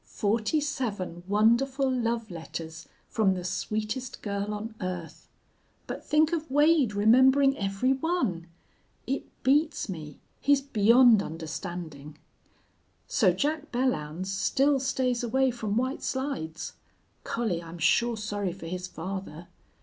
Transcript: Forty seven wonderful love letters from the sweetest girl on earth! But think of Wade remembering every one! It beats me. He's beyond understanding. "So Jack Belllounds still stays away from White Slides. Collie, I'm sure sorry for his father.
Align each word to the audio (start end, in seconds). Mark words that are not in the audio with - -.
Forty 0.03 0.59
seven 0.59 1.21
wonderful 1.27 1.87
love 1.87 2.31
letters 2.31 2.89
from 3.07 3.35
the 3.35 3.43
sweetest 3.43 4.23
girl 4.23 4.51
on 4.51 4.73
earth! 4.81 5.27
But 5.85 6.03
think 6.03 6.33
of 6.33 6.49
Wade 6.49 6.95
remembering 6.95 7.55
every 7.55 7.93
one! 7.93 8.47
It 9.05 9.25
beats 9.43 9.89
me. 9.89 10.19
He's 10.39 10.59
beyond 10.61 11.21
understanding. 11.21 12.17
"So 13.05 13.31
Jack 13.31 13.71
Belllounds 13.71 14.25
still 14.25 14.79
stays 14.79 15.23
away 15.23 15.51
from 15.51 15.77
White 15.77 16.01
Slides. 16.01 16.73
Collie, 17.23 17.61
I'm 17.61 17.77
sure 17.77 18.17
sorry 18.17 18.53
for 18.53 18.65
his 18.65 18.87
father. 18.87 19.49